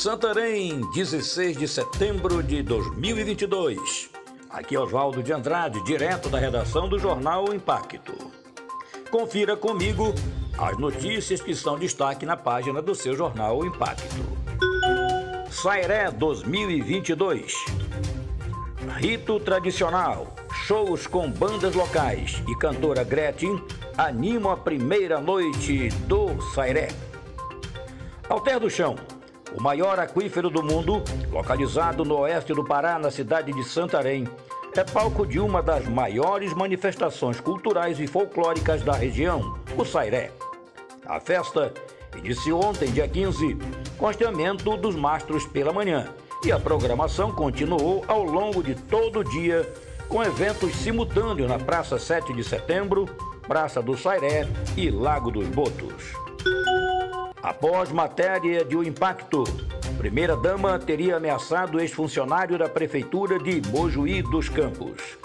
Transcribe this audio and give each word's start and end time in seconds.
Santarém, 0.00 0.80
16 0.94 1.58
de 1.58 1.68
setembro 1.68 2.42
de 2.42 2.62
2022. 2.62 4.08
Aqui 4.48 4.74
é 4.74 4.80
Oswaldo 4.80 5.22
de 5.22 5.30
Andrade, 5.30 5.84
direto 5.84 6.30
da 6.30 6.38
redação 6.38 6.88
do 6.88 6.98
jornal 6.98 7.52
Impacto. 7.52 8.14
Confira 9.10 9.58
comigo 9.58 10.14
as 10.56 10.78
notícias 10.78 11.42
que 11.42 11.54
são 11.54 11.78
destaque 11.78 12.24
na 12.24 12.34
página 12.34 12.80
do 12.80 12.94
seu 12.94 13.14
jornal 13.14 13.62
Impacto. 13.62 14.24
Sairé 15.50 16.10
2022. 16.10 17.54
Rito 18.96 19.38
tradicional, 19.38 20.34
shows 20.64 21.06
com 21.06 21.30
bandas 21.30 21.74
locais 21.74 22.42
e 22.48 22.56
cantora 22.56 23.04
Gretchen 23.04 23.62
animam 23.98 24.50
a 24.50 24.56
primeira 24.56 25.20
noite 25.20 25.90
do 26.06 26.40
Sairé. 26.54 26.88
Alter 28.30 28.60
do 28.60 28.70
Chão, 28.70 28.96
o 29.56 29.62
maior 29.62 29.98
aquífero 29.98 30.48
do 30.50 30.62
mundo, 30.62 31.02
localizado 31.30 32.04
no 32.04 32.18
oeste 32.18 32.52
do 32.52 32.64
Pará, 32.64 32.98
na 32.98 33.10
cidade 33.10 33.52
de 33.52 33.64
Santarém, 33.64 34.28
é 34.76 34.84
palco 34.84 35.26
de 35.26 35.40
uma 35.40 35.62
das 35.62 35.86
maiores 35.86 36.54
manifestações 36.54 37.40
culturais 37.40 37.98
e 37.98 38.06
folclóricas 38.06 38.82
da 38.82 38.92
região, 38.92 39.58
o 39.76 39.84
Sairé. 39.84 40.30
A 41.04 41.18
festa 41.18 41.72
iniciou 42.16 42.64
ontem, 42.64 42.90
dia 42.90 43.08
15, 43.08 43.56
com 43.98 44.06
hasteamento 44.06 44.76
dos 44.76 44.94
mastros 44.94 45.44
pela 45.46 45.72
manhã, 45.72 46.08
e 46.44 46.52
a 46.52 46.58
programação 46.58 47.32
continuou 47.32 48.04
ao 48.06 48.22
longo 48.22 48.62
de 48.62 48.74
todo 48.74 49.20
o 49.20 49.24
dia, 49.24 49.68
com 50.08 50.22
eventos 50.22 50.74
simultâneos 50.76 51.48
na 51.48 51.58
Praça 51.58 51.98
7 51.98 52.32
de 52.32 52.44
Setembro, 52.44 53.06
Praça 53.46 53.82
do 53.82 53.96
Sairé 53.96 54.46
e 54.76 54.90
Lago 54.90 55.30
dos 55.30 55.48
Botos. 55.48 56.14
Após 57.42 57.90
matéria 57.90 58.62
de 58.62 58.76
um 58.76 58.82
impacto, 58.82 59.44
primeira-dama 59.96 60.78
teria 60.78 61.16
ameaçado 61.16 61.80
ex-funcionário 61.80 62.58
da 62.58 62.68
Prefeitura 62.68 63.38
de 63.38 63.62
Mojuí 63.70 64.20
dos 64.20 64.50
Campos. 64.50 65.16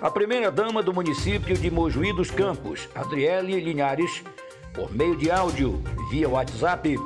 A 0.00 0.08
primeira-dama 0.08 0.84
do 0.84 0.94
município 0.94 1.58
de 1.58 1.68
Mojuí 1.68 2.12
dos 2.12 2.30
Campos, 2.30 2.88
Adriele 2.94 3.58
Linhares, 3.58 4.22
por 4.72 4.94
meio 4.94 5.16
de 5.16 5.28
áudio 5.28 5.82
via 6.10 6.28
WhatsApp, 6.28 6.96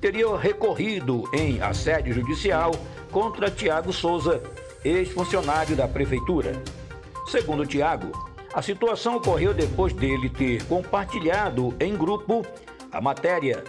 teria 0.00 0.36
recorrido 0.36 1.28
em 1.34 1.60
assédio 1.60 2.14
judicial 2.14 2.70
contra 3.10 3.50
Tiago 3.50 3.92
Souza, 3.92 4.40
ex-funcionário 4.84 5.74
da 5.74 5.88
Prefeitura. 5.88 6.62
Segundo 7.26 7.66
Tiago, 7.66 8.12
a 8.54 8.62
situação 8.62 9.16
ocorreu 9.16 9.52
depois 9.52 9.92
dele 9.92 10.30
ter 10.30 10.62
compartilhado 10.64 11.74
em 11.80 11.96
grupo 11.96 12.46
a 12.90 13.00
matéria 13.00 13.62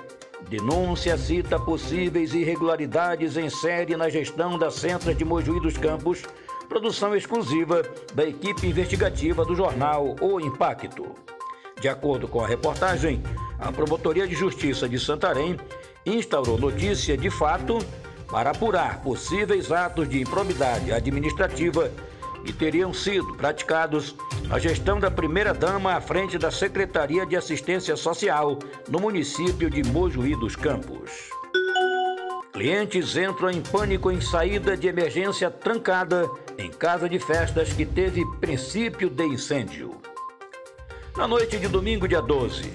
denúncia 0.49 1.17
cita 1.17 1.59
possíveis 1.59 2.33
irregularidades 2.33 3.35
em 3.35 3.49
série 3.49 3.95
na 3.95 4.09
gestão 4.09 4.57
da 4.57 4.71
Centra 4.71 5.13
de 5.13 5.25
Mojuí 5.25 5.59
dos 5.59 5.77
Campos, 5.77 6.23
produção 6.69 7.15
exclusiva 7.15 7.83
da 8.13 8.25
equipe 8.25 8.67
investigativa 8.67 9.43
do 9.43 9.55
jornal 9.55 10.15
O 10.21 10.39
Impacto. 10.39 11.15
De 11.81 11.89
acordo 11.89 12.27
com 12.27 12.41
a 12.41 12.47
reportagem, 12.47 13.21
a 13.59 13.71
Promotoria 13.71 14.27
de 14.27 14.35
Justiça 14.35 14.87
de 14.87 14.99
Santarém 14.99 15.57
instaurou 16.05 16.57
notícia 16.57 17.17
de 17.17 17.29
fato 17.29 17.79
para 18.29 18.51
apurar 18.51 19.01
possíveis 19.01 19.71
atos 19.71 20.07
de 20.07 20.21
improbidade 20.21 20.91
administrativa 20.91 21.91
que 22.45 22.53
teriam 22.53 22.93
sido 22.93 23.35
praticados 23.35 24.15
na 24.49 24.57
gestão 24.57 24.99
da 24.99 25.11
primeira-dama 25.11 25.93
à 25.93 26.01
frente 26.01 26.39
da 26.39 26.49
Secretaria 26.49 27.23
de 27.23 27.35
Assistência 27.35 27.95
Social 27.95 28.57
no 28.87 28.99
município 28.99 29.69
de 29.69 29.83
Mojuí 29.83 30.35
dos 30.35 30.55
Campos. 30.55 31.29
Clientes 32.51 33.15
entram 33.15 33.51
em 33.51 33.61
pânico 33.61 34.11
em 34.11 34.19
saída 34.19 34.75
de 34.75 34.87
emergência 34.87 35.51
trancada 35.51 36.27
em 36.57 36.71
casa 36.71 37.07
de 37.07 37.19
festas 37.19 37.71
que 37.71 37.85
teve 37.85 38.25
princípio 38.41 39.07
de 39.07 39.23
incêndio. 39.23 39.95
Na 41.15 41.27
noite 41.27 41.59
de 41.59 41.67
domingo, 41.67 42.07
dia 42.07 42.21
12, 42.21 42.73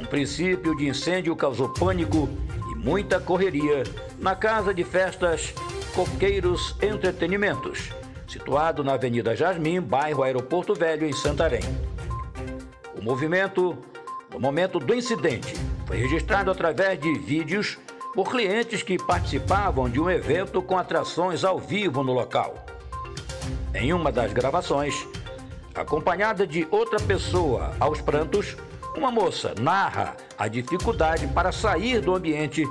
um 0.00 0.06
princípio 0.06 0.74
de 0.74 0.88
incêndio 0.88 1.36
causou 1.36 1.68
pânico 1.68 2.30
e 2.72 2.74
muita 2.76 3.20
correria 3.20 3.82
na 4.18 4.34
casa 4.34 4.72
de 4.72 4.82
festas 4.82 5.52
Coqueiros 5.94 6.74
Entretenimentos, 6.82 7.90
situado 8.34 8.82
na 8.82 8.94
Avenida 8.94 9.36
Jasmim, 9.36 9.80
bairro 9.80 10.24
Aeroporto 10.24 10.74
Velho, 10.74 11.06
em 11.06 11.12
Santarém. 11.12 11.62
O 12.98 13.02
movimento, 13.02 13.78
no 14.32 14.40
momento 14.40 14.80
do 14.80 14.92
incidente, 14.92 15.54
foi 15.86 15.98
registrado 15.98 16.50
através 16.50 16.98
de 16.98 17.16
vídeos 17.16 17.78
por 18.12 18.28
clientes 18.28 18.82
que 18.82 18.98
participavam 18.98 19.88
de 19.88 20.00
um 20.00 20.10
evento 20.10 20.60
com 20.60 20.76
atrações 20.76 21.44
ao 21.44 21.60
vivo 21.60 22.02
no 22.02 22.12
local. 22.12 22.66
Em 23.72 23.92
uma 23.92 24.10
das 24.10 24.32
gravações, 24.32 25.06
acompanhada 25.72 26.44
de 26.44 26.66
outra 26.72 26.98
pessoa 26.98 27.72
aos 27.78 28.00
prantos, 28.00 28.56
uma 28.96 29.12
moça 29.12 29.54
narra 29.60 30.16
a 30.36 30.48
dificuldade 30.48 31.28
para 31.28 31.52
sair 31.52 32.00
do 32.00 32.16
ambiente 32.16 32.64